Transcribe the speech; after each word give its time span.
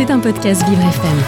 C'est 0.00 0.10
un 0.10 0.18
podcast 0.18 0.66
Vivre 0.66 0.80
FM. 0.80 1.18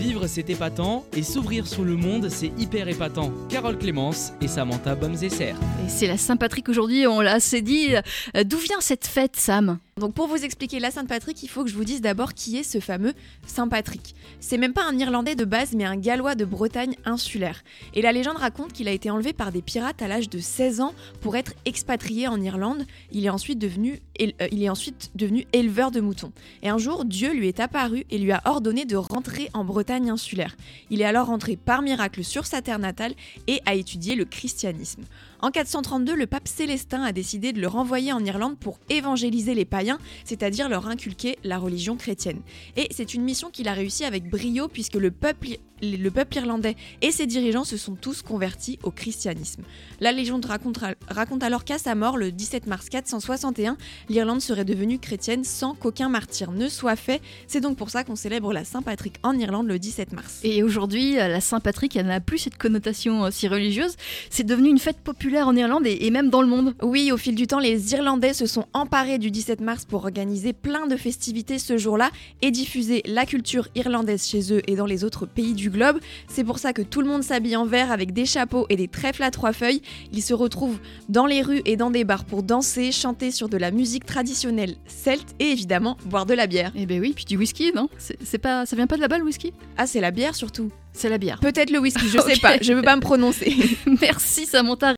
Vivre, 0.00 0.26
c'est 0.26 0.48
épatant, 0.48 1.04
et 1.14 1.22
s'ouvrir 1.22 1.66
sur 1.66 1.84
le 1.84 1.96
monde, 1.96 2.30
c'est 2.30 2.50
hyper 2.56 2.88
épatant. 2.88 3.30
Carole 3.50 3.76
Clémence 3.76 4.32
et 4.40 4.48
Samantha 4.48 4.94
Bomzesser. 4.94 5.52
Et 5.84 5.88
c'est 5.90 6.06
la 6.06 6.16
Saint-Patrick 6.16 6.70
aujourd'hui, 6.70 7.06
on 7.06 7.20
l'a 7.20 7.34
assez 7.34 7.60
dit. 7.60 7.94
Euh, 7.94 8.42
D'où 8.42 8.56
vient 8.56 8.80
cette 8.80 9.06
fête, 9.06 9.36
Sam? 9.36 9.80
Donc 10.00 10.14
pour 10.14 10.28
vous 10.28 10.42
expliquer 10.44 10.80
la 10.80 10.90
Saint-Patrick, 10.90 11.42
il 11.42 11.48
faut 11.48 11.62
que 11.62 11.68
je 11.68 11.76
vous 11.76 11.84
dise 11.84 12.00
d'abord 12.00 12.32
qui 12.32 12.56
est 12.56 12.62
ce 12.62 12.80
fameux 12.80 13.12
Saint-Patrick. 13.46 14.14
C'est 14.40 14.56
même 14.56 14.72
pas 14.72 14.88
un 14.88 14.96
Irlandais 14.98 15.34
de 15.34 15.44
base, 15.44 15.74
mais 15.74 15.84
un 15.84 15.98
Gallois 15.98 16.34
de 16.34 16.46
Bretagne 16.46 16.96
insulaire. 17.04 17.62
Et 17.92 18.00
la 18.00 18.10
légende 18.10 18.38
raconte 18.38 18.72
qu'il 18.72 18.88
a 18.88 18.92
été 18.92 19.10
enlevé 19.10 19.34
par 19.34 19.52
des 19.52 19.60
pirates 19.60 20.00
à 20.00 20.08
l'âge 20.08 20.30
de 20.30 20.38
16 20.38 20.80
ans 20.80 20.94
pour 21.20 21.36
être 21.36 21.52
expatrié 21.66 22.28
en 22.28 22.40
Irlande. 22.40 22.86
Il 23.12 23.26
est 23.26 23.30
ensuite 23.30 23.58
devenu, 23.58 24.00
euh, 24.22 24.30
il 24.50 24.62
est 24.62 24.70
ensuite 24.70 25.10
devenu 25.16 25.46
éleveur 25.52 25.90
de 25.90 26.00
moutons. 26.00 26.32
Et 26.62 26.70
un 26.70 26.78
jour, 26.78 27.04
Dieu 27.04 27.34
lui 27.34 27.48
est 27.48 27.60
apparu 27.60 28.06
et 28.10 28.16
lui 28.16 28.32
a 28.32 28.40
ordonné 28.46 28.86
de 28.86 28.96
rentrer 28.96 29.50
en 29.52 29.66
Bretagne 29.66 30.08
insulaire. 30.08 30.56
Il 30.88 31.02
est 31.02 31.04
alors 31.04 31.26
rentré 31.26 31.56
par 31.56 31.82
miracle 31.82 32.24
sur 32.24 32.46
sa 32.46 32.62
terre 32.62 32.78
natale 32.78 33.12
et 33.48 33.60
a 33.66 33.74
étudié 33.74 34.14
le 34.14 34.24
christianisme. 34.24 35.02
En 35.42 35.50
432, 35.50 36.14
le 36.14 36.26
pape 36.26 36.46
Célestin 36.46 37.02
a 37.02 37.12
décidé 37.12 37.54
de 37.54 37.60
le 37.62 37.66
renvoyer 37.66 38.12
en 38.12 38.22
Irlande 38.22 38.58
pour 38.58 38.78
évangéliser 38.90 39.54
les 39.54 39.64
païens, 39.64 39.98
c'est-à-dire 40.24 40.68
leur 40.68 40.86
inculquer 40.86 41.38
la 41.44 41.58
religion 41.58 41.96
chrétienne. 41.96 42.40
Et 42.76 42.88
c'est 42.90 43.14
une 43.14 43.22
mission 43.22 43.48
qu'il 43.50 43.68
a 43.68 43.72
réussi 43.72 44.04
avec 44.04 44.28
brio 44.28 44.68
puisque 44.68 44.96
le 44.96 45.10
peuple, 45.10 45.56
le 45.82 46.10
peuple 46.10 46.36
irlandais 46.36 46.76
et 47.00 47.10
ses 47.10 47.26
dirigeants 47.26 47.64
se 47.64 47.78
sont 47.78 47.94
tous 47.94 48.20
convertis 48.20 48.78
au 48.82 48.90
christianisme. 48.90 49.62
La 50.00 50.12
légende 50.12 50.44
raconte, 50.44 51.42
alors 51.42 51.64
qu'à 51.64 51.78
sa 51.78 51.94
mort, 51.94 52.18
le 52.18 52.32
17 52.32 52.66
mars 52.66 52.90
461, 52.90 53.78
l'Irlande 54.10 54.42
serait 54.42 54.66
devenue 54.66 54.98
chrétienne 54.98 55.44
sans 55.44 55.74
qu'aucun 55.74 56.10
martyr 56.10 56.52
ne 56.52 56.68
soit 56.68 56.96
fait. 56.96 57.22
C'est 57.46 57.62
donc 57.62 57.78
pour 57.78 57.88
ça 57.88 58.04
qu'on 58.04 58.16
célèbre 58.16 58.52
la 58.52 58.64
Saint-Patrick 58.64 59.14
en 59.22 59.38
Irlande 59.38 59.68
le 59.68 59.78
17 59.78 60.12
mars. 60.12 60.40
Et 60.42 60.62
aujourd'hui, 60.62 61.18
euh, 61.18 61.28
la 61.28 61.40
Saint-Patrick, 61.40 61.96
n'a 61.96 62.20
plus 62.20 62.38
cette 62.38 62.58
connotation 62.58 63.24
euh, 63.24 63.30
si 63.30 63.48
religieuse. 63.48 63.96
C'est 64.28 64.44
devenu 64.44 64.68
une 64.68 64.78
fête 64.78 64.98
populaire 64.98 65.29
en 65.38 65.54
Irlande 65.56 65.86
et, 65.86 66.06
et 66.06 66.10
même 66.10 66.30
dans 66.30 66.42
le 66.42 66.48
monde. 66.48 66.74
Oui, 66.82 67.10
au 67.12 67.16
fil 67.16 67.34
du 67.34 67.46
temps, 67.46 67.58
les 67.58 67.92
Irlandais 67.92 68.32
se 68.32 68.46
sont 68.46 68.64
emparés 68.72 69.18
du 69.18 69.30
17 69.30 69.60
mars 69.60 69.84
pour 69.84 70.00
organiser 70.04 70.52
plein 70.52 70.86
de 70.86 70.96
festivités 70.96 71.58
ce 71.58 71.78
jour-là 71.78 72.10
et 72.42 72.50
diffuser 72.50 73.02
la 73.06 73.26
culture 73.26 73.68
irlandaise 73.74 74.26
chez 74.26 74.52
eux 74.52 74.62
et 74.66 74.74
dans 74.76 74.86
les 74.86 75.04
autres 75.04 75.26
pays 75.26 75.54
du 75.54 75.70
globe. 75.70 75.98
C'est 76.28 76.44
pour 76.44 76.58
ça 76.58 76.72
que 76.72 76.82
tout 76.82 77.00
le 77.00 77.06
monde 77.08 77.22
s'habille 77.22 77.56
en 77.56 77.64
vert 77.66 77.92
avec 77.92 78.12
des 78.12 78.26
chapeaux 78.26 78.66
et 78.68 78.76
des 78.76 78.88
trèfles 78.88 79.22
à 79.22 79.30
trois 79.30 79.52
feuilles. 79.52 79.82
Ils 80.12 80.22
se 80.22 80.34
retrouvent 80.34 80.78
dans 81.08 81.26
les 81.26 81.42
rues 81.42 81.62
et 81.64 81.76
dans 81.76 81.90
des 81.90 82.04
bars 82.04 82.24
pour 82.24 82.42
danser, 82.42 82.92
chanter 82.92 83.30
sur 83.30 83.48
de 83.48 83.56
la 83.56 83.70
musique 83.70 84.04
traditionnelle 84.06 84.74
celte 84.86 85.34
et 85.38 85.50
évidemment 85.50 85.96
boire 86.06 86.26
de 86.26 86.34
la 86.34 86.46
bière. 86.46 86.72
Eh 86.74 86.86
ben 86.86 87.00
oui, 87.00 87.12
puis 87.14 87.24
du 87.24 87.36
whisky, 87.36 87.72
non? 87.74 87.88
C'est 87.98 88.38
pas, 88.38 88.66
ça 88.66 88.76
vient 88.76 88.86
pas 88.86 88.96
de 88.96 89.00
là-bas 89.02 89.18
le 89.18 89.24
whisky? 89.24 89.52
Ah, 89.76 89.86
c'est 89.86 90.00
la 90.00 90.10
bière 90.10 90.34
surtout. 90.34 90.70
C'est 90.92 91.08
la 91.08 91.18
bière. 91.18 91.38
Peut-être 91.40 91.70
le 91.70 91.78
whisky, 91.78 92.06
je 92.08 92.18
sais 92.26 92.32
Ok. 92.34 92.40
pas, 92.40 92.56
je 92.60 92.72
veux 92.72 92.82
pas 92.82 92.96
me 92.96 93.00
prononcer. 93.00 93.54
Merci 94.00 94.46
Samantha. 94.46 94.94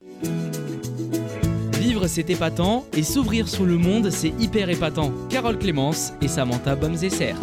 C'est 2.08 2.31
épatant, 2.31 2.84
et 2.97 3.03
s'ouvrir 3.03 3.48
sur 3.48 3.64
le 3.64 3.77
monde, 3.77 4.11
c'est 4.11 4.33
hyper 4.41 4.69
épatant. 4.69 5.12
Carole 5.28 5.58
Clémence 5.58 6.12
et 6.20 6.28
Samantha 6.28 6.75
Bomzesser. 6.75 7.34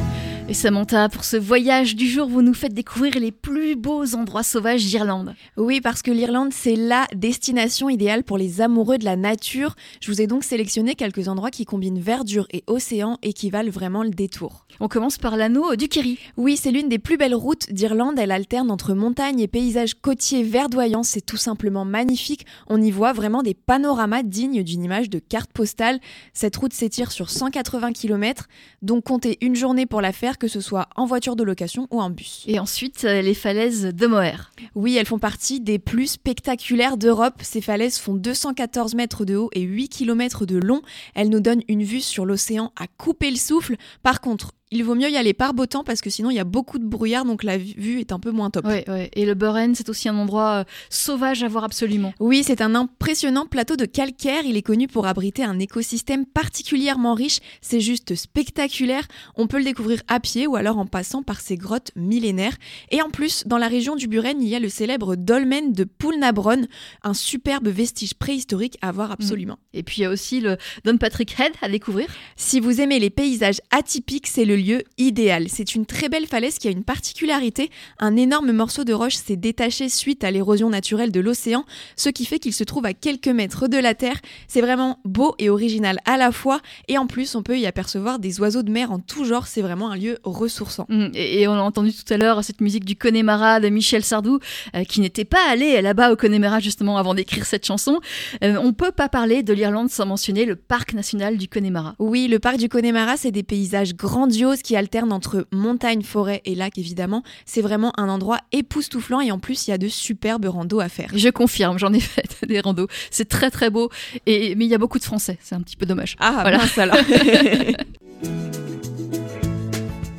Et 0.50 0.56
Samantha, 0.56 1.10
pour 1.10 1.26
ce 1.26 1.38
voyage 1.38 1.96
du 1.96 2.10
jour, 2.10 2.28
vous 2.28 2.42
nous 2.42 2.56
faites 2.56 2.74
découvrir 2.74 3.20
les 3.20 3.32
plus 3.32 3.76
beaux 3.76 4.16
endroits 4.16 4.42
sauvages 4.42 4.84
d'Irlande. 4.84 5.36
Oui, 5.58 5.80
parce 5.80 6.02
que 6.02 6.10
l'Irlande, 6.10 6.54
c'est 6.54 6.76
la 6.76 7.06
destination 7.14 7.88
idéale 7.88 8.24
pour 8.24 8.40
les 8.40 8.60
amoureux 8.60 8.98
de 8.98 9.06
la 9.06 9.16
nature. 9.16 9.76
Je 10.02 10.12
vous 10.12 10.22
ai 10.22 10.26
donc 10.26 10.44
sélectionné 10.44 10.96
quelques 10.96 11.28
endroits 11.28 11.52
qui 11.52 11.66
combinent 11.66 12.00
verdure 12.00 12.48
et 12.52 12.64
océan 12.66 13.20
et 13.22 13.34
qui 13.34 13.52
valent 13.52 13.70
vraiment 13.70 14.02
le 14.02 14.10
détour. 14.10 14.66
On 14.80 14.88
commence 14.88 15.20
par 15.20 15.38
l'anneau 15.38 15.76
du 15.76 15.88
Kerry. 15.88 16.18
Oui, 16.36 16.58
c'est 16.58 16.72
l'une 16.72 16.90
des 16.90 16.98
plus 16.98 17.18
belles 17.18 17.36
routes 17.36 17.72
d'Irlande. 17.72 18.18
Elle 18.18 18.32
alterne 18.32 18.72
entre 18.72 18.96
montagnes 18.96 19.42
et 19.42 19.48
paysages 19.48 19.94
côtiers 19.94 20.42
verdoyants. 20.42 21.04
C'est 21.04 21.24
tout 21.24 21.38
simplement 21.38 21.86
magnifique. 21.86 22.48
On 22.66 22.82
y 22.82 22.90
voit 22.90 23.14
vraiment 23.14 23.44
des 23.44 23.54
panoramas 23.54 24.24
dignes 24.24 24.64
d'une 24.64 24.84
image 24.84 25.12
de 25.12 25.20
carte 25.20 25.54
postale. 25.54 26.00
Cette 26.34 26.56
route 26.56 26.74
s'étire 26.74 27.12
sur 27.12 27.30
180 27.30 27.94
km, 27.94 28.48
donc 28.82 29.04
comptez 29.04 29.38
une 29.42 29.56
journée 29.56 29.86
pour 29.86 30.02
la 30.02 30.12
faire, 30.12 30.39
que 30.40 30.48
ce 30.48 30.62
soit 30.62 30.88
en 30.96 31.06
voiture 31.06 31.36
de 31.36 31.44
location 31.44 31.88
ou 31.92 32.02
en 32.02 32.10
bus. 32.10 32.44
Et 32.48 32.60
ensuite, 32.60 33.06
euh, 33.06 33.22
les 33.22 33.34
falaises 33.34 33.84
de 33.94 34.08
Moher. 34.08 34.52
Oui, 34.74 34.98
elles 34.98 35.06
font 35.06 35.20
partie 35.20 35.60
des 35.60 35.78
plus 35.78 36.08
spectaculaires 36.08 36.98
d'Europe. 36.98 37.36
Ces 37.42 37.62
falaises 37.62 38.00
font 38.00 38.16
214 38.16 38.96
mètres 38.96 39.26
de 39.26 39.36
haut 39.36 39.50
et 39.54 39.62
8 39.62 39.90
km 39.90 40.46
de 40.46 40.58
long. 40.58 40.82
Elles 41.14 41.30
nous 41.30 41.42
donnent 41.42 41.64
une 41.68 41.84
vue 41.84 42.02
sur 42.02 42.26
l'océan 42.26 42.72
à 42.76 42.88
couper 42.88 43.30
le 43.30 43.38
souffle. 43.38 43.76
Par 44.02 44.22
contre, 44.22 44.54
il 44.72 44.84
vaut 44.84 44.96
mieux 44.96 45.10
y 45.10 45.18
aller 45.18 45.34
par 45.34 45.54
beau 45.54 45.66
temps 45.66 45.84
parce 45.84 46.02
que 46.02 46.10
sinon 46.10 46.30
il 46.30 46.36
y 46.36 46.40
a 46.40 46.44
beaucoup 46.44 46.78
de 46.78 46.86
brouillard 46.86 47.26
donc 47.26 47.44
la 47.44 47.58
vue 47.58 48.00
est 48.00 48.12
un 48.12 48.20
peu 48.20 48.32
moins 48.32 48.50
top. 48.50 48.66
Ouais, 48.66 48.84
ouais. 48.88 49.10
Et 49.14 49.26
le 49.26 49.34
Burren, 49.34 49.74
c'est 49.74 49.90
aussi 49.90 50.10
un 50.10 50.16
endroit 50.16 50.60
euh, 50.60 50.64
sauvage 50.90 51.44
à 51.44 51.48
voir 51.48 51.64
absolument. 51.64 52.14
Oui, 52.20 52.44
c'est 52.44 52.62
un 52.62 52.76
impressionnant 52.76 53.46
plateau 53.46 53.76
de 53.76 53.86
calcaire. 53.86 54.44
Il 54.46 54.58
est 54.58 54.62
connu 54.62 54.88
pour 54.88 55.08
abriter 55.08 55.44
un 55.44 55.58
écosystème 55.60 56.26
particulièrement 56.26 57.14
riche. 57.14 57.40
C'est 57.62 57.80
juste 57.80 58.16
spectaculaire. 58.16 59.08
On 59.36 59.48
peut 59.48 59.58
le 59.58 59.64
découvrir 59.64 60.02
à 60.08 60.20
pied 60.20 60.46
ou 60.46 60.56
alors 60.56 60.78
en 60.78 60.86
passant 60.86 61.24
par 61.24 61.42
ces 61.42 61.58
grottes 61.58 61.92
millénaires. 61.96 62.56
Et 62.92 63.02
en 63.02 63.10
plus, 63.10 63.44
dans 63.48 63.58
la 63.58 63.68
région 63.68 63.96
du 63.96 64.08
Buren, 64.08 64.42
il 64.42 64.48
y 64.48 64.56
a 64.56 64.60
le 64.60 64.70
célèbre 64.70 65.16
dolmen 65.16 65.74
de 65.74 65.84
Poulnabron, 65.84 66.68
un 67.04 67.14
superbe 67.14 67.68
vestige 67.68 68.14
préhistorique 68.14 68.78
à 68.82 68.92
voir 68.92 69.12
absolument. 69.12 69.58
Et 69.74 69.84
puis 69.84 69.98
il 70.00 70.02
y 70.04 70.06
a 70.06 70.10
aussi 70.10 70.42
le 70.42 70.58
Don 70.86 70.98
Patrick 70.98 71.40
Head 71.40 71.54
à 71.62 71.70
découvrir. 71.70 72.08
Si 72.36 72.60
vous 72.60 72.82
aimez 72.82 73.00
les 73.00 73.10
paysages 73.10 73.62
atypiques, 73.72 74.28
c'est 74.28 74.46
le 74.46 74.59
lieu 74.60 74.84
idéal. 74.98 75.48
C'est 75.50 75.76
une 75.76 75.86
très 75.86 76.10
belle 76.10 76.28
falaise 76.28 76.58
qui 76.58 76.68
a 76.68 76.72
une 76.72 76.84
particularité. 76.84 77.70
Un 78.00 78.16
énorme 78.16 78.52
morceau 78.52 78.84
de 78.84 78.94
roche 78.94 79.16
s'est 79.16 79.36
détaché 79.36 79.90
suite 79.90 80.24
à 80.24 80.32
l'érosion 80.32 80.70
naturelle 80.70 81.12
de 81.12 81.20
l'océan, 81.20 81.66
ce 81.96 82.10
qui 82.10 82.26
fait 82.26 82.40
qu'il 82.40 82.54
se 82.54 82.64
trouve 82.64 82.86
à 82.86 82.94
quelques 82.94 83.28
mètres 83.28 83.68
de 83.68 83.78
la 83.78 83.94
terre. 83.94 84.20
C'est 84.48 84.62
vraiment 84.62 85.00
beau 85.06 85.36
et 85.40 85.50
original 85.50 86.00
à 86.06 86.18
la 86.18 86.32
fois, 86.32 86.62
et 86.88 86.98
en 86.98 87.08
plus 87.08 87.36
on 87.36 87.44
peut 87.44 87.58
y 87.58 87.66
apercevoir 87.66 88.20
des 88.20 88.40
oiseaux 88.40 88.64
de 88.64 88.72
mer 88.72 88.92
en 88.92 89.00
tout 89.00 89.26
genre. 89.26 89.48
C'est 89.48 89.62
vraiment 89.62 89.92
un 89.92 89.98
lieu 89.98 90.18
ressourçant. 90.24 90.86
Mm, 90.90 91.08
Et, 91.14 91.42
et 91.42 91.48
on 91.48 91.54
a 91.54 91.62
entendu 91.62 91.92
tout 91.94 92.14
à 92.14 92.18
l'heure 92.18 92.44
cette 92.44 92.62
musique 92.62 92.86
du 92.86 92.96
Connemara 92.96 93.60
de 93.60 93.70
Michel 93.70 94.04
Sardou, 94.04 94.40
euh, 94.76 94.84
qui 94.84 95.02
n'était 95.02 95.26
pas 95.26 95.48
allé 95.50 95.82
là-bas 95.82 96.12
au 96.12 96.16
Connemara 96.16 96.60
justement 96.60 96.98
avant 96.98 97.14
d'écrire 97.14 97.46
cette 97.46 97.66
chanson. 97.66 98.00
Euh, 98.44 98.58
on 98.62 98.74
peut 98.74 98.92
pas 98.92 99.10
parler 99.10 99.44
de 99.44 99.54
l'Irlande 99.54 99.90
sans 99.90 100.06
mentionner 100.06 100.46
le 100.46 100.56
parc 100.56 100.94
national 100.94 101.38
du 101.38 101.48
Connemara. 101.48 101.96
Oui, 102.00 102.28
le 102.28 102.40
parc 102.40 102.58
du 102.58 102.70
Connemara, 102.70 103.18
c'est 103.18 103.32
des 103.32 103.44
paysages 103.44 103.96
grandioses 103.96 104.49
qui 104.58 104.76
alternent 104.76 105.12
entre 105.14 105.48
montagnes, 105.52 106.02
forêts 106.04 106.42
et 106.46 106.56
lacs 106.56 106.78
évidemment. 106.78 107.24
C'est 107.46 107.62
vraiment 107.62 107.94
un 107.98 108.10
endroit 108.10 108.40
époustouflant 108.52 109.22
et 109.22 109.32
en 109.32 109.40
plus 109.40 109.68
il 109.68 109.72
y 109.72 109.74
a 109.74 109.78
de 109.78 109.88
superbes 109.88 110.46
randos 110.46 110.80
à 110.80 110.90
faire. 110.90 111.10
Je 111.16 111.30
confirme, 111.30 111.78
j'en 111.80 111.94
ai 111.94 112.00
fait 112.00 112.26
des 112.48 112.60
randos. 112.60 112.88
C'est 113.12 113.30
très 113.30 113.52
très 113.52 113.70
beau. 113.70 113.90
Et, 114.26 114.56
mais 114.56 114.66
il 114.66 114.72
y 114.72 114.76
a 114.76 114.78
beaucoup 114.80 115.00
de 115.00 115.04
Français, 115.04 115.38
c'est 115.42 115.56
un 115.56 115.62
petit 115.62 115.76
peu 115.78 115.86
dommage. 115.86 116.16
Ah, 116.20 116.40
Voilà. 116.42 116.58
mince 116.58 116.78
alors. 116.78 116.98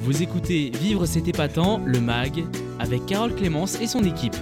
Vous 0.00 0.22
écoutez 0.22 0.72
Vivre, 0.80 1.06
c'est 1.06 1.28
épatant, 1.28 1.80
le 1.84 2.00
MAG, 2.00 2.44
avec 2.80 3.06
Carole 3.06 3.34
Clémence 3.34 3.80
et 3.80 3.86
son 3.86 4.02
équipe. 4.02 4.34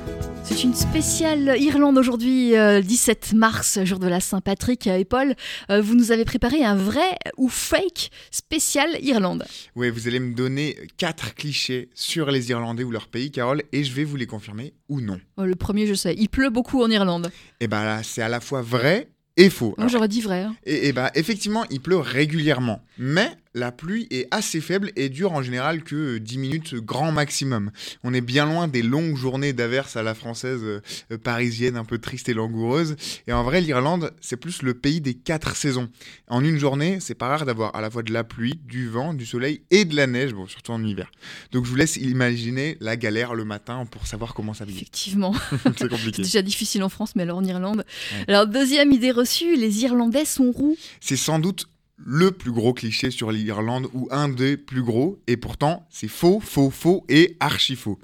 C'est 0.48 0.64
une 0.64 0.75
spéciale 0.75 1.56
Irlande 1.60 1.98
aujourd'hui, 1.98 2.56
euh, 2.56 2.81
17 2.81 3.34
mars, 3.34 3.78
jour 3.84 3.98
de 3.98 4.09
la 4.09 4.19
Saint-Patrick. 4.19 4.86
Et 4.86 5.04
Paul, 5.04 5.34
euh, 5.70 5.81
vous 5.82 5.94
nous 5.94 6.10
avez 6.10 6.25
préparé 6.25 6.64
un 6.64 6.75
vrai 6.75 7.19
ou 7.36 7.48
fake 7.48 8.10
spécial 8.31 8.88
Irlande. 9.03 9.44
Oui, 9.76 9.91
vous 9.91 10.09
allez 10.09 10.20
me 10.20 10.34
donner 10.34 10.76
quatre 10.97 11.34
clichés 11.34 11.91
sur 11.94 12.31
les 12.31 12.50
Irlandais 12.50 12.82
ou 12.82 12.91
leur 12.91 13.09
pays, 13.09 13.31
Carole, 13.31 13.62
et 13.72 13.84
je 13.84 13.92
vais 13.92 14.04
vous 14.04 14.16
les 14.16 14.26
confirmer 14.26 14.72
ou 14.88 15.00
non. 15.00 15.20
Oh, 15.36 15.44
le 15.44 15.54
premier, 15.54 15.86
je 15.86 15.94
sais, 15.94 16.14
il 16.19 16.28
pleut 16.28 16.50
beaucoup 16.50 16.82
en 16.82 16.91
Irlande. 16.91 17.30
Et 17.60 17.69
ben 17.69 17.84
là, 17.84 18.03
c'est 18.03 18.22
à 18.22 18.28
la 18.28 18.41
fois 18.41 18.62
vrai 18.62 19.09
et 19.36 19.50
faux. 19.50 19.75
Moi, 19.78 19.88
j'aurais 19.88 20.09
dit 20.09 20.22
vrai. 20.22 20.42
hein. 20.42 20.56
Et, 20.65 20.88
et 20.88 20.92
ben 20.92 21.10
effectivement, 21.15 21.65
il 21.70 21.80
pleut 21.80 21.98
régulièrement, 21.98 22.80
mais 22.97 23.30
la 23.54 23.72
pluie 23.72 24.06
est 24.10 24.28
assez 24.31 24.60
faible 24.60 24.92
et 24.97 25.09
dure 25.09 25.33
en 25.33 25.42
général 25.42 25.83
que 25.83 26.18
10 26.18 26.39
minutes 26.39 26.74
grand 26.74 27.12
maximum. 27.12 27.71
On 28.04 28.15
est 28.15 28.21
bien 28.21 28.47
loin 28.47 28.68
des 28.68 28.83
longues 28.83 29.16
journées 29.16 29.53
d'averse 29.53 29.97
à 29.97 30.03
la 30.03 30.15
française 30.15 30.60
euh, 30.62 30.80
euh, 31.12 31.18
parisienne, 31.18 31.77
un 31.77 31.84
peu 31.84 31.98
triste 31.98 32.28
et 32.28 32.34
langoureuse. 32.34 32.97
Et 33.27 33.33
en 33.33 33.42
vrai, 33.42 33.60
l'Irlande, 33.60 34.12
c'est 34.21 34.36
plus 34.36 34.62
le 34.62 34.74
pays 34.74 35.00
des 35.00 35.15
quatre 35.15 35.56
saisons. 35.56 35.89
En 36.28 36.45
une 36.45 36.59
journée, 36.59 36.98
c'est 37.00 37.15
pas 37.15 37.28
rare 37.28 37.47
d'avoir 37.47 37.74
à 37.74 37.80
la 37.80 37.91
fois 37.91 38.03
de 38.03 38.12
la 38.12 38.24
pluie, 38.24 38.60
du 38.65 38.89
vent, 38.89 39.15
du 39.15 39.27
soleil 39.27 39.62
et 39.71 39.84
de 39.84 39.97
la 39.97 40.06
neige, 40.06 40.34
bon, 40.34 40.47
surtout 40.47 40.72
en 40.72 40.83
hiver. 40.84 41.10
Donc 41.53 41.65
je 41.65 41.71
vous 41.71 41.77
laisse 41.77 41.97
imaginer 41.97 42.77
la 42.80 42.97
galère 42.97 43.34
le 43.34 43.45
matin 43.45 43.86
pour 43.86 44.06
savoir 44.06 44.34
comment 44.34 44.54
s'habiller. 44.54 44.78
Effectivement. 44.78 45.34
c'est 45.50 45.78
C'est 45.78 45.89
compliqué. 45.89 46.22
déjà 46.22 46.42
difficile 46.42 46.83
en 46.83 46.89
France, 46.89 47.12
mais 47.16 47.22
alors 47.22 47.39
en 47.39 47.45
Irlande. 47.45 47.84
Ouais. 48.12 48.24
Alors, 48.28 48.47
deuxième 48.47 48.92
idée 48.92 49.10
reçue, 49.10 49.56
les 49.56 49.83
Irlandais 49.84 50.24
sont 50.24 50.50
roux. 50.50 50.77
C'est 51.00 51.16
sans 51.16 51.39
doute 51.39 51.66
le 51.98 52.30
plus 52.30 52.53
gros 52.53 52.72
cliché 52.72 53.10
sur 53.10 53.30
l'Irlande 53.33 53.89
ou 53.92 54.09
un 54.10 54.28
des 54.28 54.56
plus 54.56 54.83
gros, 54.83 55.21
et 55.27 55.36
pourtant 55.36 55.86
c'est 55.91 56.09
faux, 56.09 56.41
faux, 56.41 56.71
faux 56.71 57.04
et 57.09 57.36
archi 57.41 57.77
faux. 57.77 57.98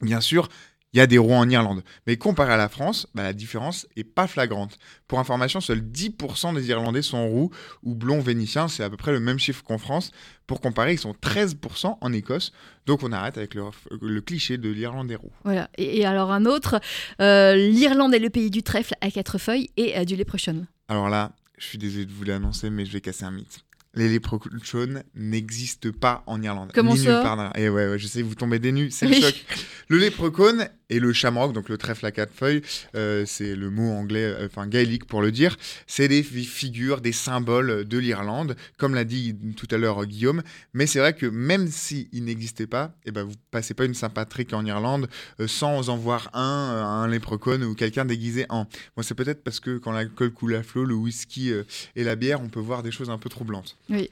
Bien 0.00 0.20
sûr, 0.20 0.48
il 0.96 0.98
y 0.98 1.02
a 1.02 1.06
des 1.06 1.18
roues 1.18 1.34
en 1.34 1.48
Irlande. 1.50 1.82
Mais 2.06 2.16
comparé 2.16 2.54
à 2.54 2.56
la 2.56 2.70
France, 2.70 3.06
bah, 3.14 3.22
la 3.22 3.34
différence 3.34 3.86
est 3.96 4.04
pas 4.04 4.26
flagrante. 4.26 4.78
Pour 5.08 5.18
information, 5.18 5.60
seuls 5.60 5.82
10% 5.82 6.54
des 6.54 6.68
Irlandais 6.68 7.02
sont 7.02 7.28
roux 7.28 7.50
ou 7.82 7.94
blonds 7.94 8.20
vénitiens, 8.20 8.66
c'est 8.66 8.82
à 8.82 8.88
peu 8.88 8.96
près 8.96 9.12
le 9.12 9.20
même 9.20 9.38
chiffre 9.38 9.62
qu'en 9.62 9.76
France. 9.76 10.10
Pour 10.46 10.62
comparer, 10.62 10.94
ils 10.94 10.98
sont 10.98 11.12
13% 11.12 11.98
en 12.00 12.12
Écosse. 12.14 12.50
Donc 12.86 13.02
on 13.02 13.12
arrête 13.12 13.36
avec 13.36 13.54
le, 13.54 13.64
le 14.00 14.20
cliché 14.22 14.56
de 14.56 14.70
l'Irlandais 14.70 15.16
roux. 15.16 15.32
Voilà. 15.44 15.68
Et, 15.76 15.98
et 15.98 16.06
alors 16.06 16.32
un 16.32 16.46
autre, 16.46 16.80
euh, 17.20 17.56
l'Irlande 17.56 18.14
est 18.14 18.18
le 18.18 18.30
pays 18.30 18.50
du 18.50 18.62
trèfle 18.62 18.94
à 19.02 19.10
quatre 19.10 19.36
feuilles 19.36 19.68
et 19.76 19.98
euh, 19.98 20.04
du 20.04 20.16
leprechaun. 20.16 20.66
Alors 20.88 21.10
là, 21.10 21.32
je 21.58 21.66
suis 21.66 21.78
désolé 21.78 22.06
de 22.06 22.12
vous 22.12 22.24
l'annoncer, 22.24 22.70
mais 22.70 22.84
je 22.84 22.92
vais 22.92 23.00
casser 23.00 23.24
un 23.24 23.30
mythe. 23.30 23.60
Les 23.94 24.12
leprechauns 24.12 25.02
n'existent 25.14 25.88
pas 25.98 26.22
en 26.26 26.42
Irlande. 26.42 26.70
Comment 26.74 26.92
ni 26.94 26.98
ça 27.02 27.14
nulle 27.14 27.22
part 27.22 27.52
Et 27.56 27.70
ouais, 27.70 27.88
ouais, 27.88 27.98
je 27.98 28.06
sais, 28.06 28.20
vous 28.20 28.34
tombez 28.34 28.58
des 28.58 28.70
nues, 28.72 28.90
c'est 28.90 29.06
Oui. 29.06 29.16
le 29.16 29.22
choc. 29.22 29.44
Le 29.88 29.98
leprechaun 29.98 30.68
et 30.88 31.00
le 31.00 31.12
shamrock, 31.12 31.52
donc 31.52 31.68
le 31.68 31.76
trèfle 31.78 32.06
à 32.06 32.12
quatre 32.12 32.32
feuilles, 32.32 32.62
euh, 32.94 33.24
c'est 33.26 33.56
le 33.56 33.70
mot 33.70 33.90
anglais, 33.92 34.24
euh, 34.24 34.46
enfin 34.46 34.66
gaélique 34.66 35.06
pour 35.06 35.20
le 35.22 35.32
dire, 35.32 35.56
c'est 35.86 36.08
des 36.08 36.22
fi- 36.22 36.44
figures, 36.44 37.00
des 37.00 37.12
symboles 37.12 37.84
de 37.84 37.98
l'Irlande, 37.98 38.56
comme 38.78 38.94
l'a 38.94 39.04
dit 39.04 39.34
tout 39.56 39.66
à 39.70 39.78
l'heure 39.78 40.02
euh, 40.02 40.06
Guillaume. 40.06 40.42
Mais 40.74 40.86
c'est 40.86 40.98
vrai 41.00 41.14
que 41.14 41.26
même 41.26 41.66
s'ils 41.68 42.24
n'existaient 42.24 42.66
pas, 42.66 42.92
eh 43.04 43.10
ben, 43.10 43.24
vous 43.24 43.34
passez 43.50 43.74
pas 43.74 43.84
une 43.84 43.94
Saint-Patrick 43.94 44.52
en 44.52 44.64
Irlande 44.64 45.08
euh, 45.40 45.48
sans 45.48 45.88
en 45.88 45.96
voir 45.96 46.30
un, 46.34 46.40
un 46.42 47.08
leprechaun 47.08 47.62
ou 47.62 47.74
quelqu'un 47.74 48.04
déguisé 48.04 48.46
en. 48.48 48.66
Moi, 48.96 49.02
c'est 49.02 49.14
peut-être 49.14 49.42
parce 49.42 49.60
que 49.60 49.78
quand 49.78 49.92
l'alcool 49.92 50.30
coule 50.30 50.54
à 50.54 50.62
flot, 50.62 50.84
le 50.84 50.94
whisky 50.94 51.50
euh, 51.52 51.64
et 51.96 52.04
la 52.04 52.14
bière, 52.16 52.40
on 52.40 52.48
peut 52.48 52.60
voir 52.60 52.82
des 52.82 52.90
choses 52.92 53.10
un 53.10 53.18
peu 53.18 53.28
troublantes. 53.28 53.76
Et, 53.92 54.10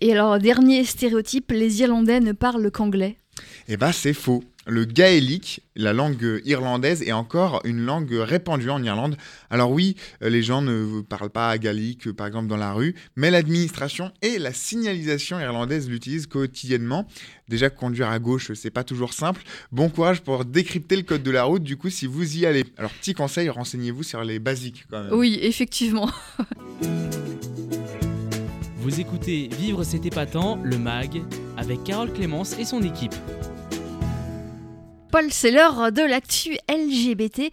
et 0.00 0.12
alors, 0.12 0.38
dernier 0.38 0.84
stéréotype, 0.84 1.52
les 1.52 1.80
Irlandais 1.80 2.20
ne 2.20 2.32
parlent 2.32 2.70
qu'anglais. 2.70 3.16
Eh 3.68 3.76
ben, 3.76 3.92
c'est 3.92 4.14
faux. 4.14 4.42
Le 4.68 4.84
gaélique, 4.84 5.62
la 5.76 5.94
langue 5.94 6.42
irlandaise, 6.44 7.02
est 7.02 7.12
encore 7.12 7.62
une 7.64 7.86
langue 7.86 8.12
répandue 8.12 8.68
en 8.68 8.82
Irlande. 8.82 9.16
Alors 9.48 9.70
oui, 9.70 9.96
euh, 10.22 10.28
les 10.28 10.42
gens 10.42 10.60
ne 10.60 11.00
parlent 11.00 11.30
pas 11.30 11.56
gaélique, 11.56 12.08
euh, 12.08 12.12
par 12.12 12.26
exemple, 12.26 12.48
dans 12.48 12.58
la 12.58 12.74
rue, 12.74 12.94
mais 13.16 13.30
l'administration 13.30 14.12
et 14.20 14.38
la 14.38 14.52
signalisation 14.52 15.40
irlandaise 15.40 15.88
l'utilisent 15.88 16.26
quotidiennement. 16.26 17.08
Déjà, 17.48 17.70
conduire 17.70 18.10
à 18.10 18.18
gauche, 18.18 18.52
c'est 18.52 18.70
pas 18.70 18.84
toujours 18.84 19.14
simple. 19.14 19.42
Bon 19.72 19.88
courage 19.88 20.20
pour 20.20 20.44
décrypter 20.44 20.96
le 20.96 21.02
code 21.02 21.22
de 21.22 21.30
la 21.30 21.44
route, 21.44 21.62
du 21.62 21.78
coup, 21.78 21.88
si 21.88 22.06
vous 22.06 22.36
y 22.36 22.44
allez. 22.44 22.66
Alors, 22.76 22.90
petit 22.90 23.14
conseil, 23.14 23.48
renseignez-vous 23.48 24.02
sur 24.02 24.22
les 24.22 24.38
basiques, 24.38 24.84
quand 24.90 25.02
même. 25.02 25.14
Oui, 25.14 25.38
effectivement. 25.40 26.10
Vous 28.80 29.00
écoutez 29.00 29.50
Vivre 29.58 29.84
c'est 29.84 30.06
épatant, 30.06 30.58
le 30.62 30.78
MAG, 30.78 31.22
avec 31.58 31.84
Carole 31.84 32.10
Clémence 32.10 32.58
et 32.58 32.64
son 32.64 32.82
équipe. 32.82 33.14
Paul, 35.10 35.26
c'est 35.30 35.50
l'heure 35.50 35.90
de 35.92 36.02
l'actu 36.02 36.56
LGBT. 36.68 37.50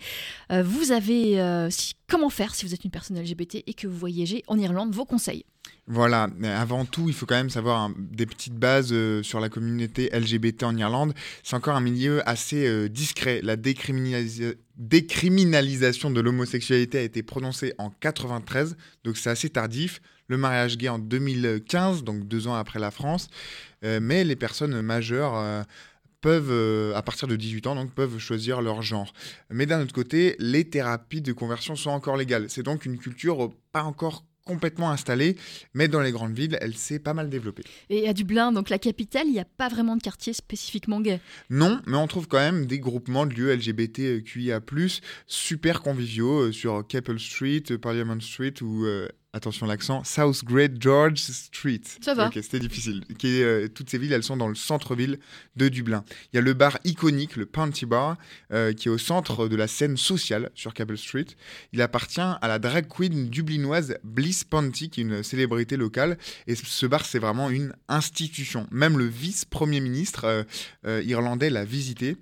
Euh, 0.52 0.62
vous 0.64 0.92
avez 0.92 1.40
euh, 1.40 1.70
comment 2.10 2.30
faire 2.30 2.54
si 2.54 2.66
vous 2.66 2.74
êtes 2.74 2.84
une 2.84 2.92
personne 2.92 3.18
LGBT 3.20 3.64
et 3.66 3.74
que 3.74 3.88
vous 3.88 3.98
voyagez 3.98 4.44
en 4.48 4.58
Irlande, 4.58 4.94
vos 4.94 5.06
conseils. 5.06 5.46
Voilà, 5.88 6.28
avant 6.44 6.84
tout, 6.86 7.06
il 7.08 7.14
faut 7.14 7.26
quand 7.26 7.36
même 7.36 7.50
savoir 7.50 7.90
des 7.98 8.26
petites 8.26 8.56
bases 8.56 8.90
euh, 8.92 9.24
sur 9.24 9.40
la 9.40 9.50
communauté 9.50 10.10
LGBT 10.12 10.64
en 10.64 10.76
Irlande. 10.78 11.14
C'est 11.44 11.56
encore 11.56 11.76
un 11.76 11.82
milieu 11.82 12.28
assez 12.28 12.66
euh, 12.68 12.90
discret. 12.90 13.42
La 13.44 13.56
décriminalisa- 13.56 14.56
décriminalisation 14.78 16.12
de 16.12 16.22
l'homosexualité 16.22 16.98
a 17.00 17.02
été 17.04 17.24
prononcée 17.24 17.74
en 17.78 17.90
93, 17.90 18.76
donc 19.04 19.18
c'est 19.18 19.30
assez 19.30 19.50
tardif. 19.50 20.02
Le 20.28 20.38
mariage 20.38 20.78
gay 20.78 20.90
en 20.90 20.98
2015, 20.98 22.04
donc 22.04 22.28
deux 22.28 22.48
ans 22.48 22.56
après 22.56 22.80
la 22.80 22.90
France. 22.90 23.28
Mais 23.84 24.24
les 24.24 24.36
personnes 24.36 24.82
majeures 24.82 25.64
peuvent, 26.26 26.50
euh, 26.50 26.96
à 26.96 27.04
partir 27.04 27.28
de 27.28 27.36
18 27.36 27.68
ans, 27.68 27.76
donc 27.76 27.92
peuvent 27.92 28.18
choisir 28.18 28.60
leur 28.60 28.82
genre. 28.82 29.14
Mais 29.52 29.68
d'un 29.68 29.80
autre 29.80 29.94
côté, 29.94 30.36
les 30.40 30.68
thérapies 30.68 31.22
de 31.22 31.34
conversion 31.34 31.76
sont 31.76 31.92
encore 31.92 32.18
légales. 32.18 32.48
C'est 32.50 32.64
donc 32.64 32.88
une 32.88 32.98
culture 32.98 33.52
pas 33.72 33.84
encore 33.84 34.26
complètement 34.44 34.90
installée, 34.92 35.36
mais 35.76 35.88
dans 35.88 36.02
les 36.02 36.12
grandes 36.12 36.34
villes, 36.34 36.58
elle 36.62 36.76
s'est 36.76 37.00
pas 37.00 37.14
mal 37.14 37.30
développée. 37.30 37.64
Et 37.90 38.08
à 38.08 38.14
Dublin, 38.14 38.52
donc 38.52 38.70
la 38.70 38.80
capitale, 38.80 39.28
il 39.28 39.34
n'y 39.34 39.40
a 39.40 39.46
pas 39.46 39.70
vraiment 39.70 39.96
de 39.96 40.02
quartier 40.02 40.34
spécifiquement 40.34 41.02
gay? 41.02 41.20
Non, 41.50 41.80
mais 41.86 41.98
on 41.98 42.08
trouve 42.08 42.28
quand 42.28 42.40
même 42.40 42.66
des 42.66 42.80
groupements 42.80 43.26
de 43.28 43.34
lieux 43.34 43.56
LGBTQIA+, 43.56 44.62
super 45.28 45.82
conviviaux 45.82 46.48
euh, 46.48 46.52
sur 46.52 46.86
Capel 46.88 47.20
Street, 47.20 47.64
euh, 47.72 47.78
Parliament 47.78 48.20
Street 48.20 48.54
ou, 48.62 48.86
euh, 48.86 49.08
attention 49.36 49.66
l'accent, 49.66 50.04
South 50.06 50.46
Great 50.46 50.82
George 50.82 51.18
Street. 51.18 51.82
Ça 52.02 52.14
va. 52.14 52.28
Ok, 52.28 52.34
c'était 52.36 52.60
difficile. 52.60 53.04
Qui 53.18 53.40
est, 53.40 53.44
euh, 53.44 53.68
toutes 53.68 53.90
ces 53.90 53.98
villes, 53.98 54.14
elles 54.14 54.24
sont 54.24 54.38
dans 54.38 54.48
le 54.48 54.56
centre-ville 54.56 55.20
de 55.58 55.68
Dublin. 55.68 56.06
Il 56.32 56.38
y 56.38 56.40
a 56.40 56.42
le 56.42 56.54
bar 56.54 56.80
iconique, 56.86 57.36
le 57.36 57.46
Panty 57.46 57.86
Bar, 57.86 58.18
euh, 58.54 58.72
qui 58.74 58.88
est 58.88 58.92
au 58.92 58.98
centre 58.98 59.48
de 59.48 59.56
la 59.56 59.68
scène 59.68 59.98
sociale 59.98 60.50
sur 60.56 60.74
Capel 60.74 60.98
Street. 60.98 61.26
Il 61.74 61.82
appartient 61.82 62.22
à 62.22 62.48
la 62.48 62.60
drag 62.60 62.88
queen 62.88 63.30
dublinoise 63.30 63.98
Bliss 64.04 64.46
Panty, 64.46 64.90
qui 64.90 65.02
est 65.02 65.04
une 65.04 65.22
célébrité 65.22 65.76
locale. 65.76 66.18
Et 66.48 66.56
ce 66.56 66.86
bar, 66.86 67.06
c'est 67.06 67.20
vraiment 67.20 67.50
une 67.50 67.74
institution. 67.90 68.68
Même 68.72 68.98
le 68.98 69.06
vice-premier 69.06 69.82
ministre 69.82 70.46
euh, 70.86 71.04
irlandais 71.04 71.50
l'a 71.50 71.66
visité. 71.66 72.16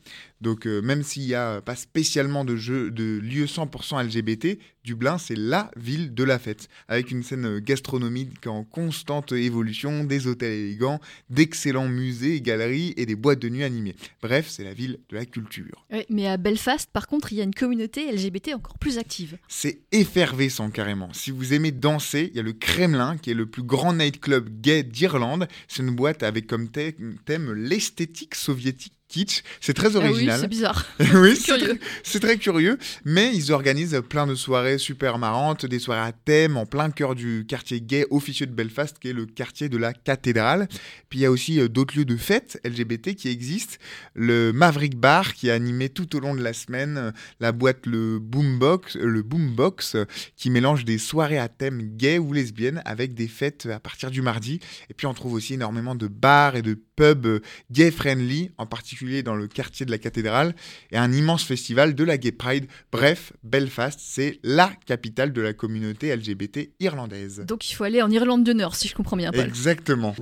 Donc, 0.43 0.67
euh, 0.67 0.81
même 0.81 1.03
s'il 1.03 1.23
n'y 1.23 1.35
a 1.35 1.61
pas 1.61 1.77
spécialement 1.77 2.43
de, 2.43 2.57
jeu, 2.57 2.91
de 2.91 3.17
lieu 3.23 3.45
100% 3.45 4.03
LGBT, 4.03 4.59
Dublin, 4.83 5.17
c'est 5.17 5.37
la 5.37 5.71
ville 5.77 6.13
de 6.13 6.23
la 6.25 6.37
fête. 6.37 6.67
Avec 6.89 7.11
une 7.11 7.23
scène 7.23 7.59
gastronomique 7.59 8.45
en 8.45 8.65
constante 8.65 9.31
évolution, 9.31 10.03
des 10.03 10.27
hôtels 10.27 10.51
élégants, 10.51 10.99
d'excellents 11.29 11.87
musées 11.87 12.35
et 12.35 12.41
galeries 12.41 12.93
et 12.97 13.05
des 13.05 13.15
boîtes 13.15 13.39
de 13.39 13.47
nuit 13.47 13.63
animées. 13.63 13.95
Bref, 14.21 14.47
c'est 14.49 14.65
la 14.65 14.73
ville 14.73 14.99
de 15.09 15.15
la 15.15 15.25
culture. 15.25 15.85
Ouais, 15.89 16.05
mais 16.09 16.27
à 16.27 16.35
Belfast, 16.35 16.89
par 16.91 17.07
contre, 17.07 17.31
il 17.31 17.37
y 17.37 17.41
a 17.41 17.45
une 17.45 17.55
communauté 17.55 18.11
LGBT 18.11 18.49
encore 18.55 18.77
plus 18.77 18.97
active. 18.97 19.37
C'est 19.47 19.79
effervescent 19.93 20.69
carrément. 20.71 21.13
Si 21.13 21.31
vous 21.31 21.53
aimez 21.53 21.71
danser, 21.71 22.29
il 22.31 22.35
y 22.35 22.39
a 22.41 22.43
le 22.43 22.53
Kremlin 22.53 23.15
qui 23.15 23.31
est 23.31 23.35
le 23.35 23.45
plus 23.45 23.63
grand 23.63 23.93
nightclub 23.93 24.49
gay 24.59 24.83
d'Irlande. 24.83 25.47
C'est 25.69 25.83
une 25.83 25.95
boîte 25.95 26.21
avec 26.21 26.47
comme 26.47 26.69
thème, 26.69 27.15
thème 27.23 27.53
l'esthétique 27.53 28.35
soviétique 28.35 28.93
kitsch. 29.07 29.43
C'est 29.61 29.73
très 29.73 29.95
Ah 29.95 29.99
oui, 29.99 30.09
original. 30.09 30.39
c'est 30.39 30.47
bizarre. 30.47 30.85
oui, 31.15 31.35
C'est 31.35 32.19
très, 32.19 32.19
très 32.19 32.37
curieux, 32.37 32.77
mais 33.05 33.31
ils 33.35 33.51
organisent 33.51 34.01
plein 34.09 34.27
de 34.27 34.35
soirées 34.35 34.77
super 34.77 35.17
marrantes, 35.19 35.65
des 35.65 35.79
soirées 35.79 36.07
à 36.07 36.11
thème 36.11 36.57
en 36.57 36.65
plein 36.65 36.89
cœur 36.89 37.15
du 37.15 37.45
quartier 37.47 37.81
gay 37.81 38.05
officieux 38.09 38.45
de 38.47 38.53
Belfast, 38.53 38.97
qui 38.99 39.09
est 39.09 39.13
le 39.13 39.25
quartier 39.25 39.69
de 39.69 39.77
la 39.77 39.93
cathédrale. 39.93 40.67
Puis 41.09 41.19
il 41.19 41.21
y 41.21 41.25
a 41.25 41.31
aussi 41.31 41.59
euh, 41.59 41.67
d'autres 41.67 41.97
lieux 41.97 42.05
de 42.05 42.17
fête 42.17 42.59
LGBT 42.65 43.15
qui 43.15 43.29
existent. 43.29 43.75
Le 44.15 44.51
Maverick 44.51 44.95
Bar, 44.97 45.33
qui 45.33 45.49
est 45.49 45.51
animé 45.51 45.89
tout 45.89 46.15
au 46.15 46.19
long 46.19 46.35
de 46.35 46.41
la 46.41 46.53
semaine, 46.53 46.97
euh, 46.97 47.11
la 47.39 47.51
boîte 47.51 47.85
le 47.85 48.19
Boombox, 48.19 48.95
euh, 48.95 49.05
le 49.05 49.21
Boombox, 49.21 49.97
qui 50.35 50.49
mélange 50.49 50.85
des 50.85 50.97
soirées 50.97 51.37
à 51.37 51.49
thème 51.49 51.81
gay 51.97 52.17
ou 52.17 52.33
lesbienne 52.33 52.81
avec 52.85 53.13
des 53.13 53.27
fêtes 53.27 53.67
à 53.67 53.79
partir 53.79 54.11
du 54.11 54.21
mardi. 54.21 54.59
Et 54.89 54.93
puis 54.93 55.07
on 55.07 55.13
trouve 55.13 55.33
aussi 55.33 55.53
énormément 55.55 55.95
de 55.95 56.07
bars 56.07 56.55
et 56.55 56.61
de 56.61 56.77
pubs 56.95 57.25
euh, 57.25 57.39
gay 57.71 57.91
friendly, 57.91 58.51
en 58.57 58.65
particulier 58.65 59.02
dans 59.23 59.35
le 59.35 59.47
quartier 59.47 59.85
de 59.85 59.91
la 59.91 59.97
cathédrale, 59.97 60.55
et 60.91 60.97
un 60.97 61.11
immense 61.11 61.43
festival 61.43 61.95
de 61.95 62.03
la 62.03 62.17
Gay 62.17 62.31
Pride. 62.31 62.65
Bref, 62.91 63.33
Belfast, 63.43 63.99
c'est 64.01 64.39
la 64.43 64.71
capitale 64.85 65.33
de 65.33 65.41
la 65.41 65.53
communauté 65.53 66.15
LGBT 66.15 66.69
irlandaise. 66.79 67.43
Donc 67.47 67.69
il 67.69 67.73
faut 67.73 67.83
aller 67.83 68.01
en 68.01 68.09
Irlande 68.09 68.43
du 68.43 68.55
Nord, 68.55 68.75
si 68.75 68.87
je 68.87 68.95
comprends 68.95 69.17
bien, 69.17 69.31
Paul. 69.31 69.45
Exactement. 69.45 70.15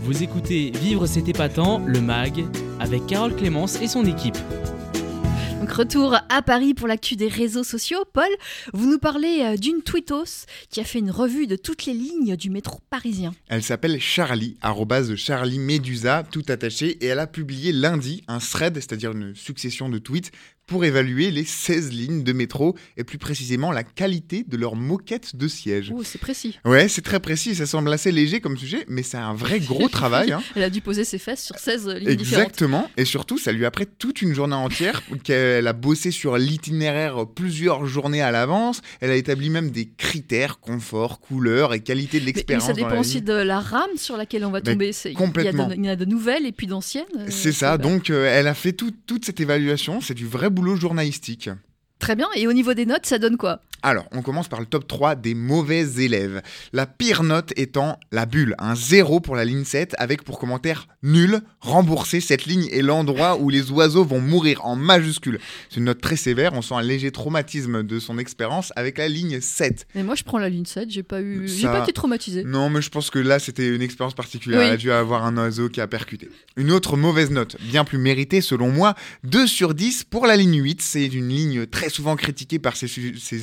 Vous 0.00 0.22
écoutez 0.22 0.70
Vivre 0.82 1.06
c'est 1.06 1.28
épatant, 1.28 1.82
le 1.86 2.00
MAG, 2.00 2.44
avec 2.78 3.06
Carole 3.06 3.34
Clémence 3.34 3.80
et 3.80 3.88
son 3.88 4.04
équipe. 4.04 4.36
Donc 5.64 5.72
retour 5.72 6.14
à 6.28 6.42
Paris 6.42 6.74
pour 6.74 6.86
l'actu 6.86 7.16
des 7.16 7.26
réseaux 7.26 7.64
sociaux. 7.64 8.04
Paul, 8.12 8.28
vous 8.74 8.86
nous 8.86 8.98
parlez 8.98 9.40
euh, 9.40 9.56
d'une 9.56 9.80
tweetos 9.80 10.44
qui 10.68 10.78
a 10.78 10.84
fait 10.84 10.98
une 10.98 11.10
revue 11.10 11.46
de 11.46 11.56
toutes 11.56 11.86
les 11.86 11.94
lignes 11.94 12.36
du 12.36 12.50
métro 12.50 12.80
parisien. 12.90 13.32
Elle 13.48 13.62
s'appelle 13.62 13.98
Charlie, 13.98 14.58
arrobase 14.60 15.16
Charlie 15.16 15.58
Medusa, 15.58 16.22
tout 16.30 16.44
attaché, 16.48 17.02
et 17.02 17.06
elle 17.06 17.18
a 17.18 17.26
publié 17.26 17.72
lundi 17.72 18.24
un 18.28 18.40
thread, 18.40 18.74
c'est-à-dire 18.74 19.12
une 19.12 19.34
succession 19.34 19.88
de 19.88 19.96
tweets, 19.96 20.32
pour 20.66 20.84
évaluer 20.84 21.30
les 21.30 21.44
16 21.44 21.92
lignes 21.92 22.22
de 22.24 22.32
métro, 22.32 22.74
et 22.96 23.04
plus 23.04 23.18
précisément 23.18 23.70
la 23.72 23.82
qualité 23.84 24.44
de 24.48 24.56
leur 24.56 24.76
moquette 24.76 25.36
de 25.36 25.46
siège. 25.48 25.92
Oh, 25.94 26.02
c'est 26.02 26.18
précis. 26.20 26.58
Ouais, 26.64 26.88
c'est 26.88 27.02
très 27.02 27.20
précis, 27.20 27.54
ça 27.54 27.66
semble 27.66 27.92
assez 27.92 28.10
léger 28.12 28.40
comme 28.40 28.56
sujet, 28.56 28.84
mais 28.88 29.02
c'est 29.02 29.16
un 29.18 29.34
vrai 29.34 29.60
gros 29.60 29.88
travail. 29.90 30.32
hein. 30.32 30.42
Elle 30.56 30.62
a 30.62 30.70
dû 30.70 30.80
poser 30.80 31.04
ses 31.04 31.18
fesses 31.18 31.42
sur 31.44 31.58
16 31.58 31.86
lignes 31.88 32.14
différentes. 32.16 32.44
Exactement, 32.46 32.90
et 32.96 33.04
surtout, 33.04 33.36
ça 33.38 33.52
lui 33.52 33.64
a 33.66 33.70
pris 33.70 33.86
toute 33.86 34.22
une 34.22 34.34
journée 34.34 34.54
entière, 34.54 35.02
qu'elle 35.24 35.66
a 35.66 35.72
bossé 35.72 36.10
sur 36.10 36.38
l'itinéraire 36.38 37.26
plusieurs 37.34 37.86
journées 37.86 38.22
à 38.22 38.30
l'avance, 38.30 38.80
elle 39.00 39.10
a 39.10 39.16
établi 39.16 39.50
même 39.50 39.70
des 39.70 39.86
critères, 39.88 40.60
confort, 40.60 41.20
couleur 41.20 41.74
et 41.74 41.80
qualité 41.80 42.18
de 42.20 42.24
Mais- 42.24 42.30
Mais, 42.30 42.32
l'expérience. 42.36 42.66
ça 42.66 42.72
dépend 42.72 42.98
aussi 43.00 43.16
ligne. 43.16 43.24
de 43.24 43.32
la 43.34 43.60
rame 43.60 43.90
sur 43.96 44.16
laquelle 44.16 44.44
on 44.44 44.50
va 44.50 44.60
Ben, 44.60 44.72
tomber. 44.72 44.92
C'est- 44.92 45.10
il 45.10 45.12
y 45.12 45.16
a 45.16 45.20
de- 45.20 45.24
complètement. 45.26 45.70
Il 45.76 45.84
y, 45.84 45.88
en 45.88 45.92
a 45.92 45.96
de 45.96 46.04
nouvelles 46.04 46.46
et 46.46 46.52
puis 46.52 46.66
d'anciennes. 46.66 47.04
euh, 47.18 47.26
C'est 47.28 47.52
ça, 47.52 47.76
donc 47.78 48.08
euh, 48.10 48.26
elle 48.32 48.46
a 48.48 48.54
fait 48.54 48.72
tout- 48.72 48.92
toute 49.06 49.24
cette 49.24 49.40
évaluation, 49.40 50.00
c'est 50.00 50.14
du 50.14 50.26
vrai 50.26 50.50
boulot 50.54 50.76
journalistique. 50.76 51.50
Très 52.04 52.16
bien. 52.16 52.28
Et 52.36 52.46
au 52.46 52.52
niveau 52.52 52.74
des 52.74 52.84
notes, 52.84 53.06
ça 53.06 53.18
donne 53.18 53.38
quoi? 53.38 53.62
Alors, 53.82 54.06
on 54.12 54.22
commence 54.22 54.48
par 54.48 54.60
le 54.60 54.66
top 54.66 54.86
3 54.88 55.14
des 55.14 55.34
mauvais 55.34 55.86
élèves. 56.02 56.40
La 56.72 56.86
pire 56.86 57.22
note 57.22 57.52
étant 57.56 57.98
la 58.12 58.24
bulle, 58.24 58.54
un 58.58 58.74
0 58.74 59.20
pour 59.20 59.36
la 59.36 59.44
ligne 59.44 59.64
7, 59.64 59.94
avec 59.98 60.22
pour 60.22 60.38
commentaire 60.38 60.86
nul, 61.02 61.40
remboursé, 61.60 62.20
cette 62.20 62.46
ligne 62.46 62.66
est 62.72 62.80
l'endroit 62.80 63.36
où 63.38 63.50
les 63.50 63.70
oiseaux 63.70 64.04
vont 64.04 64.20
mourir 64.20 64.64
en 64.64 64.74
majuscule. 64.74 65.38
C'est 65.68 65.76
une 65.76 65.84
note 65.84 66.00
très 66.00 66.16
sévère, 66.16 66.54
on 66.54 66.62
sent 66.62 66.74
un 66.74 66.80
léger 66.80 67.10
traumatisme 67.10 67.82
de 67.82 67.98
son 67.98 68.16
expérience 68.16 68.72
avec 68.74 68.96
la 68.96 69.06
ligne 69.06 69.42
7. 69.42 69.86
Mais 69.94 70.02
moi, 70.02 70.14
je 70.14 70.24
prends 70.24 70.38
la 70.38 70.48
ligne 70.48 70.64
7, 70.64 70.90
j'ai 70.90 71.02
pas 71.02 71.20
eu, 71.20 71.46
j'ai 71.46 71.68
pas 71.68 71.82
été 71.82 71.92
traumatisé. 71.92 72.42
Non, 72.44 72.70
mais 72.70 72.80
je 72.80 72.88
pense 72.88 73.10
que 73.10 73.18
là, 73.18 73.38
c'était 73.38 73.68
une 73.68 73.82
expérience 73.82 74.14
particulière. 74.14 74.60
Oui. 74.60 74.66
Elle 74.66 74.72
a 74.72 74.78
dû 74.78 74.92
avoir 74.92 75.26
un 75.26 75.36
oiseau 75.36 75.68
qui 75.68 75.82
a 75.82 75.86
percuté. 75.86 76.30
Une 76.56 76.70
autre 76.70 76.96
mauvaise 76.96 77.30
note, 77.30 77.58
bien 77.60 77.84
plus 77.84 77.98
méritée 77.98 78.40
selon 78.40 78.70
moi, 78.70 78.94
2 79.24 79.46
sur 79.46 79.74
10 79.74 80.04
pour 80.04 80.26
la 80.26 80.36
ligne 80.36 80.62
8. 80.62 80.80
C'est 80.80 81.06
une 81.06 81.28
ligne 81.28 81.66
très 81.66 81.90
souvent 81.94 82.16
critiquée 82.16 82.58
par 82.58 82.76
ses, 82.76 82.86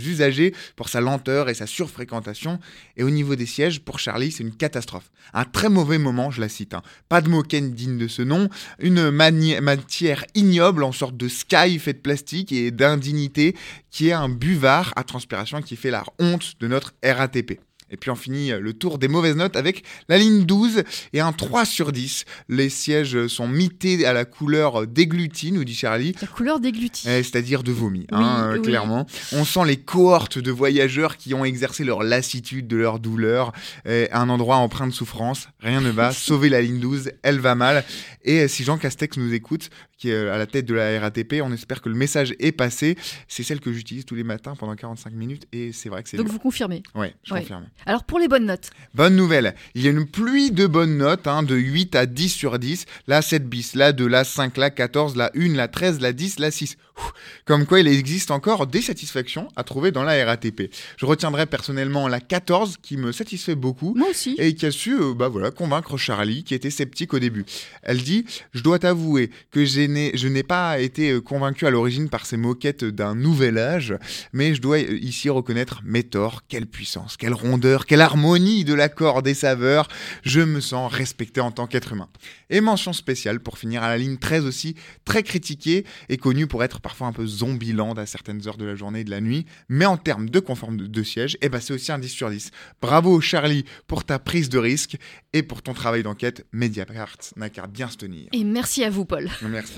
usagers 0.07 0.53
pour 0.75 0.89
sa 0.89 1.01
lenteur 1.01 1.49
et 1.49 1.53
sa 1.53 1.67
surfréquentation. 1.67 2.59
Et 2.97 3.03
au 3.03 3.09
niveau 3.09 3.35
des 3.35 3.45
sièges, 3.45 3.81
pour 3.81 3.99
Charlie, 3.99 4.31
c'est 4.31 4.43
une 4.43 4.55
catastrophe. 4.55 5.11
Un 5.33 5.45
très 5.45 5.69
mauvais 5.69 5.97
moment, 5.97 6.31
je 6.31 6.41
la 6.41 6.49
cite. 6.49 6.73
hein. 6.73 6.81
Pas 7.09 7.21
de 7.21 7.29
moquette 7.29 7.73
digne 7.73 7.97
de 7.97 8.07
ce 8.07 8.21
nom, 8.21 8.49
une 8.79 9.11
matière 9.11 10.25
ignoble 10.35 10.83
en 10.83 10.91
sorte 10.91 11.17
de 11.17 11.27
sky 11.27 11.79
fait 11.79 11.93
de 11.93 11.99
plastique 11.99 12.51
et 12.51 12.71
d'indignité 12.71 13.55
qui 13.89 14.09
est 14.09 14.13
un 14.13 14.29
buvard 14.29 14.93
à 14.95 15.03
transpiration 15.03 15.61
qui 15.61 15.75
fait 15.75 15.91
la 15.91 16.03
honte 16.19 16.53
de 16.59 16.67
notre 16.67 16.93
RATP. 17.03 17.59
Et 17.91 17.97
puis 17.97 18.09
on 18.09 18.15
finit 18.15 18.51
le 18.51 18.73
tour 18.73 18.97
des 18.97 19.07
mauvaises 19.07 19.35
notes 19.35 19.55
avec 19.55 19.83
la 20.09 20.17
ligne 20.17 20.45
12 20.45 20.83
et 21.13 21.19
un 21.19 21.31
3 21.33 21.65
sur 21.65 21.91
10. 21.91 22.25
Les 22.49 22.69
sièges 22.69 23.27
sont 23.27 23.47
mités 23.47 24.05
à 24.05 24.13
la 24.13 24.25
couleur 24.25 24.87
déglutie, 24.87 25.51
nous 25.51 25.63
dit 25.63 25.75
Charlie. 25.75 26.15
La 26.21 26.27
couleur 26.27 26.59
déglutie. 26.59 27.07
Eh, 27.09 27.21
C'est-à-dire 27.23 27.63
de 27.63 27.71
vomi, 27.71 28.01
Oui, 28.01 28.07
hein, 28.11 28.51
euh, 28.51 28.57
oui. 28.57 28.61
clairement. 28.61 29.05
On 29.33 29.43
sent 29.45 29.65
les 29.65 29.77
cohortes 29.77 30.39
de 30.39 30.51
voyageurs 30.51 31.17
qui 31.17 31.33
ont 31.33 31.45
exercé 31.45 31.83
leur 31.83 32.03
lassitude, 32.03 32.67
de 32.67 32.77
leur 32.77 32.99
douleur, 32.99 33.51
eh, 33.85 34.07
un 34.11 34.29
endroit 34.29 34.57
empreint 34.57 34.87
de 34.87 34.93
souffrance. 34.93 35.47
Rien 35.59 35.81
ne 35.81 35.89
va. 35.89 36.11
Sauver 36.21 36.49
la 36.49 36.61
ligne 36.61 36.79
12, 36.79 37.11
elle 37.23 37.39
va 37.39 37.55
mal. 37.55 37.83
Et 38.23 38.41
euh, 38.41 38.47
si 38.47 38.63
Jean 38.63 38.77
Castex 38.77 39.17
nous 39.17 39.33
écoute, 39.33 39.69
qui 40.01 40.09
est 40.09 40.29
à 40.29 40.37
la 40.39 40.47
tête 40.47 40.65
de 40.65 40.73
la 40.73 40.99
RATP, 40.99 41.41
on 41.43 41.53
espère 41.53 41.79
que 41.79 41.87
le 41.87 41.93
message 41.93 42.33
est 42.39 42.51
passé. 42.51 42.97
C'est 43.27 43.43
celle 43.43 43.59
que 43.59 43.71
j'utilise 43.71 44.03
tous 44.03 44.15
les 44.15 44.23
matins 44.23 44.55
pendant 44.55 44.75
45 44.75 45.13
minutes 45.13 45.45
et 45.53 45.71
c'est 45.73 45.89
vrai 45.89 46.01
que 46.01 46.09
c'est 46.09 46.17
Donc 46.17 46.25
dur. 46.25 46.33
vous 46.33 46.39
confirmez? 46.39 46.81
Ouais, 46.95 47.13
je 47.23 47.33
Ouais. 47.35 47.41
confirme. 47.41 47.67
Alors 47.85 48.03
pour 48.03 48.17
les 48.17 48.27
bonnes 48.27 48.45
notes, 48.47 48.71
Bonne 48.95 49.15
nouvelle, 49.15 49.53
il 49.75 49.83
y 49.83 49.87
a 49.87 49.91
une 49.91 50.07
pluie 50.07 50.49
de 50.49 50.65
bonnes 50.65 50.97
notes, 50.97 51.27
hein, 51.27 51.43
de 51.43 51.55
8 51.55 51.95
à 51.95 52.05
10 52.07 52.29
sur 52.29 52.57
10. 52.57 52.85
La 53.07 53.21
7 53.21 53.47
bis, 53.47 53.75
la 53.75 53.93
2, 53.93 54.07
la 54.07 54.23
5, 54.23 54.57
la 54.57 54.71
14, 54.71 55.15
la 55.15 55.29
1, 55.35 55.53
la 55.55 55.67
13, 55.67 56.01
la 56.01 56.13
10, 56.13 56.39
la 56.39 56.49
6. 56.49 56.77
Ouh. 56.97 57.01
Comme 57.45 57.65
quoi 57.67 57.79
il 57.79 57.87
existe 57.87 58.31
encore 58.31 58.65
des 58.67 58.81
satisfactions 58.81 59.47
à 59.55 59.63
trouver 59.63 59.91
dans 59.91 60.03
la 60.03 60.25
RATP. 60.25 60.71
Je 60.97 61.05
retiendrai 61.05 61.45
personnellement 61.45 62.07
la 62.07 62.19
14 62.19 62.77
qui 62.81 62.97
me 62.97 63.11
satisfait 63.11 63.55
beaucoup 63.55 63.93
moi 63.95 64.09
aussi. 64.09 64.35
et 64.39 64.55
qui 64.55 64.65
a 64.65 64.71
su 64.71 64.93
euh, 64.99 65.13
bah 65.13 65.27
voilà, 65.29 65.51
convaincre 65.51 65.97
Charlie, 65.97 66.43
qui 66.43 66.53
était 66.55 66.69
sceptique 66.69 67.13
au 67.13 67.19
début. 67.19 67.45
Elle 67.83 68.01
dit 68.01 68.25
Je 68.53 68.61
dois 68.63 68.79
t'avouer 68.79 69.29
que 69.51 69.63
j'ai 69.63 69.87
je 70.13 70.27
n'ai 70.27 70.43
pas 70.43 70.79
été 70.79 71.11
euh, 71.11 71.21
convaincu 71.21 71.65
à 71.65 71.69
l'origine 71.69 72.09
par 72.09 72.25
ces 72.25 72.37
moquettes 72.37 72.83
d'un 72.83 73.15
nouvel 73.15 73.57
âge, 73.57 73.95
mais 74.33 74.55
je 74.55 74.61
dois 74.61 74.77
euh, 74.77 74.97
ici 75.01 75.29
reconnaître 75.29 75.81
mes 75.85 76.03
torts. 76.03 76.43
Quelle 76.47 76.67
puissance, 76.67 77.17
quelle 77.17 77.33
rondeur, 77.33 77.85
quelle 77.85 78.01
harmonie 78.01 78.63
de 78.65 78.73
l'accord 78.73 79.21
des 79.21 79.33
saveurs. 79.33 79.87
Je 80.23 80.41
me 80.41 80.59
sens 80.59 80.91
respecté 80.91 81.41
en 81.41 81.51
tant 81.51 81.67
qu'être 81.67 81.93
humain. 81.93 82.09
Et 82.49 82.61
mention 82.61 82.93
spéciale 82.93 83.39
pour 83.39 83.57
finir 83.57 83.83
à 83.83 83.89
la 83.89 83.97
ligne 83.97 84.17
13 84.17 84.45
aussi, 84.45 84.75
très 85.05 85.23
critiquée 85.23 85.85
et 86.09 86.17
connue 86.17 86.47
pour 86.47 86.63
être 86.63 86.81
parfois 86.81 87.07
un 87.07 87.13
peu 87.13 87.25
zombieland 87.25 87.93
à 87.93 88.05
certaines 88.05 88.47
heures 88.47 88.57
de 88.57 88.65
la 88.65 88.75
journée 88.75 89.01
et 89.01 89.03
de 89.03 89.11
la 89.11 89.21
nuit, 89.21 89.45
mais 89.69 89.85
en 89.85 89.97
termes 89.97 90.29
de 90.29 90.39
confort 90.39 90.71
de, 90.71 90.87
de 90.87 91.03
siège, 91.03 91.37
eh 91.41 91.49
ben 91.49 91.59
c'est 91.59 91.73
aussi 91.73 91.91
un 91.91 91.99
10 91.99 92.09
sur 92.09 92.29
10. 92.29 92.51
Bravo 92.81 93.21
Charlie 93.21 93.65
pour 93.87 94.03
ta 94.03 94.19
prise 94.19 94.49
de 94.49 94.57
risque 94.57 94.97
et 95.33 95.43
pour 95.43 95.61
ton 95.61 95.73
travail 95.73 96.03
d'enquête. 96.03 96.45
Mediapart 96.51 97.17
n'a 97.35 97.49
qu'à 97.49 97.67
bien 97.67 97.89
se 97.89 97.97
tenir. 97.97 98.27
Et 98.31 98.43
merci 98.43 98.83
à 98.83 98.89
vous, 98.89 99.05
Paul. 99.05 99.29